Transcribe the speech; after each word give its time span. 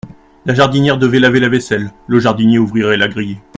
La 0.47 0.55
jardinière 0.55 0.97
devait 0.97 1.19
laver 1.19 1.39
la 1.39 1.47
vaisselle, 1.49 1.91
le 2.07 2.19
jardinier 2.19 2.57
ouvrirait 2.57 2.97
la 2.97 3.07
grille. 3.07 3.37